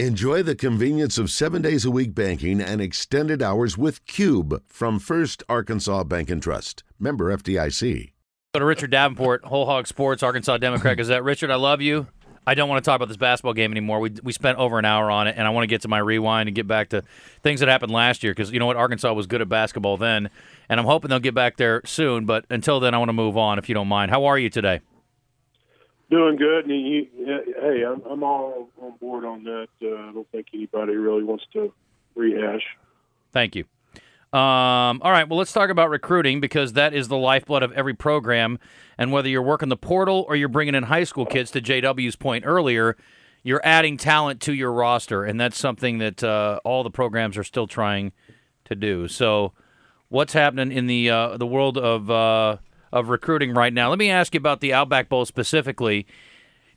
[0.00, 4.98] Enjoy the convenience of seven days a week banking and extended hours with Cube from
[4.98, 6.82] First Arkansas Bank and Trust.
[6.98, 8.10] Member FDIC.
[8.54, 11.22] Go to Richard Davenport, Whole Hog Sports, Arkansas Democrat Gazette.
[11.22, 12.08] Richard, I love you.
[12.44, 14.00] I don't want to talk about this basketball game anymore.
[14.00, 15.98] We, we spent over an hour on it, and I want to get to my
[15.98, 17.04] rewind and get back to
[17.44, 18.76] things that happened last year because you know what?
[18.76, 20.28] Arkansas was good at basketball then,
[20.68, 22.26] and I'm hoping they'll get back there soon.
[22.26, 24.10] But until then, I want to move on if you don't mind.
[24.10, 24.80] How are you today?
[26.10, 26.66] Doing good.
[26.66, 29.68] And you, hey, I'm, I'm all on board on that.
[29.82, 31.72] Uh, I don't think anybody really wants to
[32.14, 32.62] rehash.
[33.32, 33.64] Thank you.
[34.32, 37.94] Um, all right, well, let's talk about recruiting because that is the lifeblood of every
[37.94, 38.58] program.
[38.98, 42.16] And whether you're working the portal or you're bringing in high school kids, to JW's
[42.16, 42.96] point earlier,
[43.44, 47.44] you're adding talent to your roster, and that's something that uh, all the programs are
[47.44, 48.12] still trying
[48.64, 49.06] to do.
[49.06, 49.52] So,
[50.08, 52.56] what's happening in the uh, the world of uh,
[52.94, 53.90] of recruiting right now?
[53.90, 56.06] Let me ask you about the Outback Bowl specifically.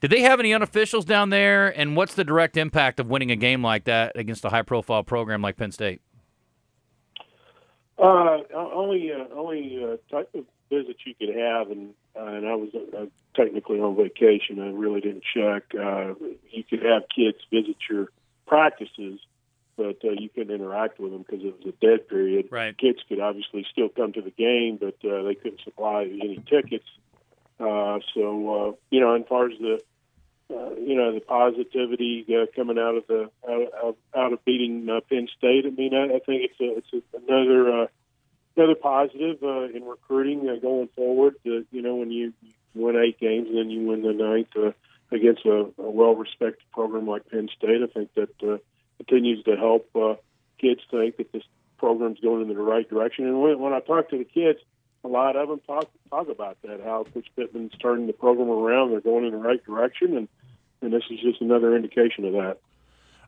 [0.00, 3.36] Did they have any unofficials down there, and what's the direct impact of winning a
[3.36, 6.00] game like that against a high profile program like Penn State?
[7.98, 12.54] Uh, only uh, only uh, type of visit you could have, and uh, and I
[12.54, 14.60] was uh, technically on vacation.
[14.60, 15.64] I really didn't check.
[15.74, 16.14] Uh,
[16.50, 18.08] you could have kids visit your
[18.46, 19.20] practices,
[19.76, 22.48] but uh, you couldn't interact with them because it was a dead period.
[22.50, 22.76] Right.
[22.76, 26.86] Kids could obviously still come to the game, but uh, they couldn't supply any tickets.
[27.58, 29.80] Uh, so uh, you know, as far as the
[30.50, 34.88] uh, you know the positivity uh, coming out of the out of, out of beating
[34.90, 35.64] uh, Penn State.
[35.66, 37.86] I mean, I, I think it's a, it's a, another uh,
[38.56, 41.36] another positive uh, in recruiting uh, going forward.
[41.46, 44.48] Uh, you know, when you, you win eight games and then you win the ninth
[44.56, 44.72] uh,
[45.14, 48.58] against a, a well-respected program like Penn State, I think that uh,
[48.98, 50.14] continues to help uh,
[50.60, 51.42] kids think that this
[51.78, 53.26] program's going in the right direction.
[53.26, 54.58] And when, when I talk to the kids,
[55.04, 58.90] a lot of them talk talk about that how Coach Pittman's turning the program around.
[58.90, 60.28] They're going in the right direction, and
[60.80, 62.58] and this is just another indication of that.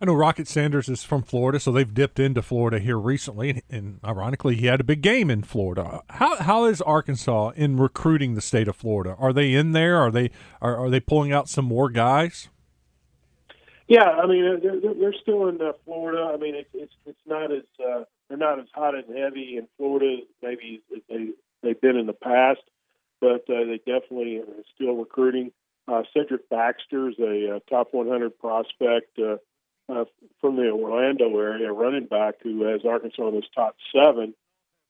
[0.00, 3.62] I know Rocket Sanders is from Florida, so they've dipped into Florida here recently, and,
[3.70, 6.02] and, ironically, he had a big game in Florida.
[6.10, 9.16] How how is Arkansas in recruiting the state of Florida?
[9.18, 9.98] Are they in there?
[9.98, 10.30] Are they
[10.60, 12.48] are, are they pulling out some more guys?
[13.88, 16.30] Yeah, I mean they're, they're still in uh, Florida.
[16.32, 19.68] I mean it's it's it's not as uh, they're not as hot and heavy in
[19.76, 21.28] Florida maybe as they
[21.62, 22.62] they've been in the past,
[23.20, 25.52] but uh, they definitely are still recruiting.
[25.88, 29.36] Uh, Cedric Baxter is a, a top 100 prospect uh,
[29.88, 30.04] uh,
[30.40, 34.34] from the Orlando area, running back who has Arkansas in his top seven,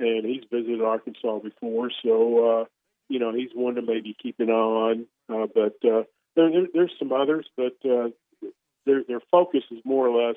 [0.01, 1.91] and he's visited Arkansas before.
[2.03, 2.65] So, uh,
[3.09, 5.07] you know, he's one to maybe keep an eye on.
[5.29, 8.09] Uh, but uh, there, there, there's some others, but uh,
[8.87, 10.37] their their focus is more or less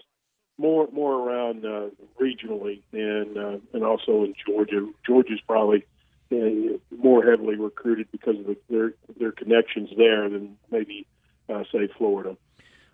[0.57, 1.89] more more around uh,
[2.19, 4.87] regionally and uh, and also in Georgia.
[5.05, 5.85] Georgia's probably
[6.31, 11.07] uh, more heavily recruited because of the, their their connections there than maybe
[11.47, 12.35] uh, say Florida.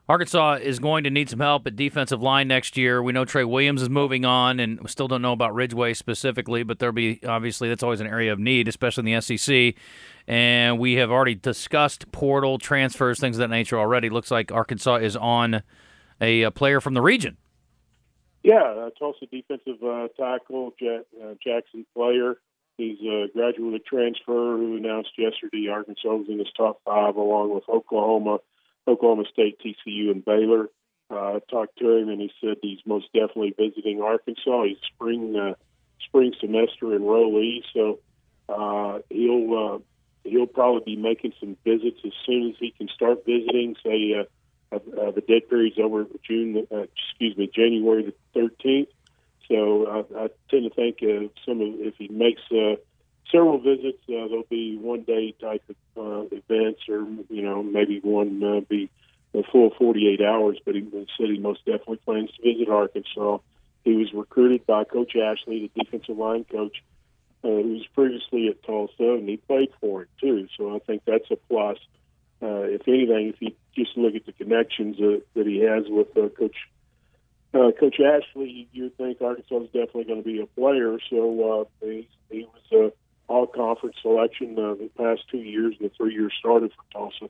[0.07, 3.01] Arkansas is going to need some help at defensive line next year.
[3.01, 6.61] We know Tre Williams is moving on, and we still don't know about Ridgeway specifically,
[6.61, 9.73] but there'll be obviously that's always an area of need, especially in the SEC.
[10.27, 14.09] And we have already discussed portal transfers, things of that nature already.
[14.09, 15.63] Looks like Arkansas is on
[16.21, 17.37] a, a player from the region.
[18.43, 22.35] Yeah, uh, Tulsa defensive uh, tackle Jack, uh, Jackson Player.
[22.77, 27.63] He's a graduate transfer who announced yesterday Arkansas was in his top five, along with
[27.67, 28.37] Oklahoma,
[28.87, 30.69] Oklahoma State, TCU, and Baylor.
[31.09, 34.63] Uh, I talked to him, and he said he's most definitely visiting Arkansas.
[34.63, 35.53] He's spring uh,
[36.03, 37.99] spring semester enrollee, so
[38.49, 39.79] uh, he'll uh,
[40.23, 43.75] he'll probably be making some visits as soon as he can start visiting.
[43.83, 48.89] Say uh, uh, the dead period's over June, uh, excuse me, January the thirteenth.
[49.47, 52.75] So I, I tend to think uh, some of if he makes uh,
[53.31, 56.14] several visits, uh, there'll be one day type of uh,
[56.65, 58.89] events, or you know maybe one uh, be
[59.33, 60.57] a full 48 hours.
[60.65, 63.39] But he said he most definitely plans to visit Arkansas.
[63.83, 66.83] He was recruited by Coach Ashley, the defensive line coach,
[67.43, 70.47] uh, who was previously at Tulsa, and he played for it too.
[70.57, 71.77] So I think that's a plus.
[72.41, 76.15] Uh, if anything, if you just look at the connections uh, that he has with
[76.17, 76.55] uh, Coach
[77.53, 80.97] uh, Coach Ashley, you would think Arkansas is definitely going to be a player.
[81.09, 82.61] So uh, he, he was
[83.75, 87.29] conference selection uh, the past two years, the three years started for Tulsa.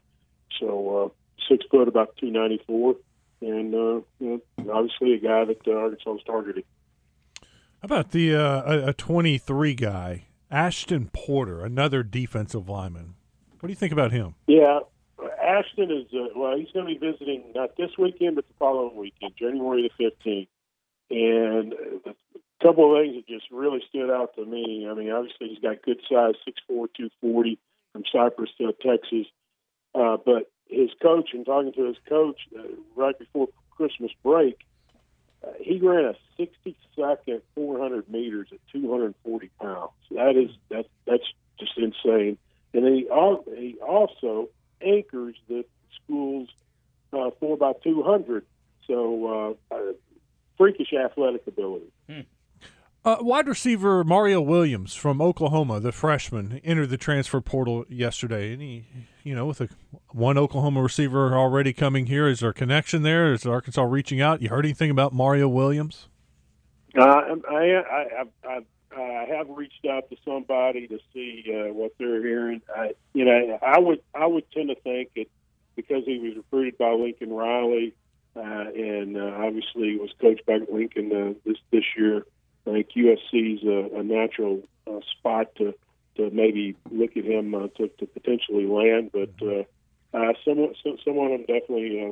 [0.59, 1.09] So uh,
[1.49, 2.95] six foot, about two ninety four,
[3.41, 6.63] and uh, you know, obviously a guy that uh, Arkansas was targeting.
[7.81, 13.15] How about the uh, a twenty three guy, Ashton Porter, another defensive lineman?
[13.59, 14.35] What do you think about him?
[14.47, 14.79] Yeah,
[15.41, 16.57] Ashton is uh, well.
[16.57, 20.49] He's going to be visiting not this weekend, but the following weekend, January the fifteenth.
[21.11, 21.75] And
[22.59, 24.87] a couple of things that just really stood out to me.
[24.89, 27.59] I mean, obviously he's got good size, six four, two forty,
[27.91, 29.27] from Cypress, uh, Texas.
[29.93, 32.63] Uh, but his coach, and talking to his coach uh,
[32.95, 34.59] right before Christmas break,
[35.45, 39.91] uh, he ran a 60 second 400 meters at 240 pounds.
[40.11, 41.23] That is that that's
[41.59, 42.37] just insane.
[42.73, 43.07] And he,
[43.57, 44.49] he also
[44.81, 45.63] anchors the
[45.95, 46.49] school's
[47.13, 48.45] uh, 4 by 200
[48.87, 49.93] So uh, uh,
[50.57, 51.91] freakish athletic ability.
[53.05, 58.63] Uh, wide receiver Mario Williams from Oklahoma, the freshman, entered the transfer portal yesterday, and
[58.63, 58.87] he,
[59.23, 59.69] you know, with a
[60.09, 63.31] one Oklahoma receiver already coming here, is there a connection there?
[63.31, 64.41] Is Arkansas reaching out?
[64.41, 66.07] You heard anything about Mario Williams?
[66.97, 68.59] Uh, I, I, I,
[68.97, 72.63] I, have reached out to somebody to see uh, what they're hearing.
[72.75, 75.27] I, you know, I would I would tend to think that
[75.75, 77.93] because he was recruited by Lincoln Riley,
[78.35, 82.25] uh, and uh, obviously was coached by Lincoln uh, this this year
[82.67, 85.73] I think USC is a, a natural uh, spot to
[86.17, 89.63] to maybe look at him uh, to, to potentially land, but uh,
[90.15, 92.11] uh, someone so, someone I'm definitely uh,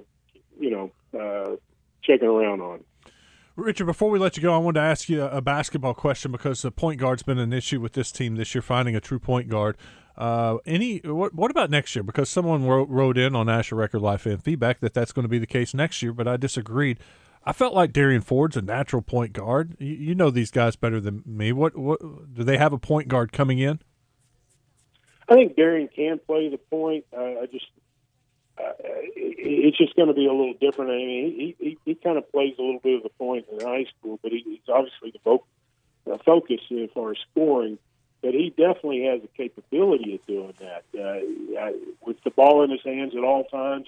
[0.59, 1.55] you know uh,
[2.03, 2.83] checking around on.
[3.55, 6.63] Richard, before we let you go, I wanted to ask you a basketball question because
[6.63, 9.47] the point guard's been an issue with this team this year, finding a true point
[9.47, 9.77] guard.
[10.17, 12.03] Uh, any what, what about next year?
[12.03, 15.29] Because someone wrote, wrote in on Asher Record Live and feedback that that's going to
[15.29, 16.99] be the case next year, but I disagreed.
[17.45, 19.75] I felt like Derrian Ford's a natural point guard.
[19.79, 21.51] You, you, know these guys better than me.
[21.51, 21.99] What what
[22.33, 23.81] do they have a point guard coming in?
[25.27, 27.05] I think Derrian can play the point.
[27.15, 27.65] Uh, I just
[28.57, 30.91] uh, it's just going to be a little different.
[30.91, 33.59] I mean, he he, he kind of plays a little bit of the point in
[33.59, 35.47] high school, but he, he's obviously the focus,
[36.11, 37.77] uh, focus as far as scoring.
[38.21, 41.71] But he definitely has the capability of doing that uh,
[42.05, 43.87] with the ball in his hands at all times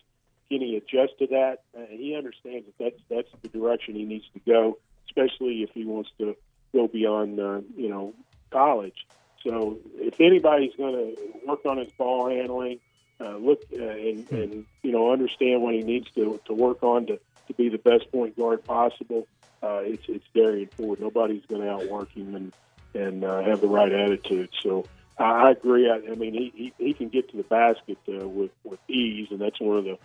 [0.50, 1.64] can he adjust to that?
[1.78, 4.78] Uh, he understands that that's that's the direction he needs to go,
[5.08, 6.36] especially if he wants to
[6.74, 8.14] go beyond uh, you know
[8.52, 9.08] college.
[9.44, 12.80] So if anybody's going to work on his ball handling,
[13.20, 14.36] uh, look uh, and, hmm.
[14.36, 17.78] and you know understand what he needs to to work on to to be the
[17.78, 19.28] best point guard possible,
[19.64, 21.00] uh, it's it's Derrian Ford.
[21.00, 22.54] Nobody's going to outwork him and
[22.94, 24.50] and uh, have the right attitude.
[24.62, 24.86] So.
[25.18, 25.90] I agree.
[25.90, 29.30] I, I mean, he, he he can get to the basket uh, with with ease,
[29.32, 29.98] and that's one of the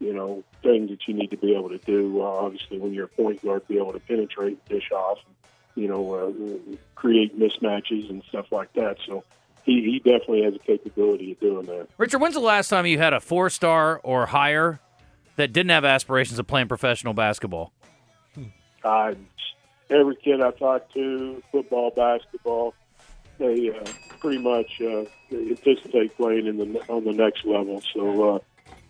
[0.00, 2.20] you know, things that you need to be able to do.
[2.20, 5.88] Uh, obviously, when you're a point guard, be able to penetrate, dish off, and, you
[5.88, 8.96] know, uh, create mismatches and stuff like that.
[9.06, 9.24] So
[9.64, 11.88] he, he definitely has a capability of doing that.
[11.98, 14.80] Richard, when's the last time you had a four star or higher
[15.36, 17.72] that didn't have aspirations of playing professional basketball?
[18.84, 19.14] Uh,
[19.90, 22.74] every kid I talk to, football, basketball,
[23.38, 23.84] they uh,
[24.20, 27.82] pretty much uh, anticipate playing in the on the next level.
[27.92, 28.38] So uh,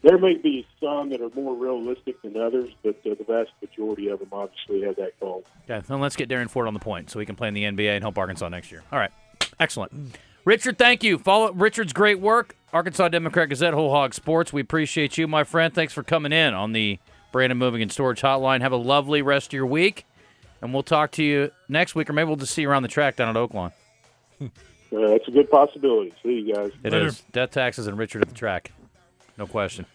[0.05, 4.09] there may be some that are more realistic than others, but uh, the vast majority
[4.09, 5.45] of them obviously have that goal.
[5.69, 7.65] Okay, then let's get Darren Ford on the point so we can play in the
[7.65, 8.83] NBA and help Arkansas next year.
[8.93, 9.11] All right,
[9.59, 10.17] excellent.
[10.45, 11.19] Richard, thank you.
[11.19, 12.57] Follow Richard's great work.
[12.73, 14.53] Arkansas Democrat Gazette, Whole Hog Sports.
[14.53, 15.73] We appreciate you, my friend.
[15.73, 16.99] Thanks for coming in on the
[17.33, 18.61] Brandon Moving and Storage Hotline.
[18.61, 20.05] Have a lovely rest of your week,
[20.61, 22.89] and we'll talk to you next week, or maybe we'll just see you around the
[22.89, 23.73] track down at Oaklawn.
[24.95, 26.13] Uh, that's a good possibility.
[26.23, 26.71] See you guys.
[26.85, 27.07] It Later.
[27.07, 27.23] is.
[27.33, 28.71] Death taxes and Richard at the track.
[29.37, 29.87] No question.